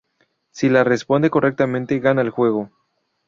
[0.49, 2.71] Si la responde correctamente, gana el juego.